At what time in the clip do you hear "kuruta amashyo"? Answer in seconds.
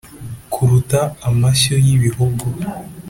0.53-1.75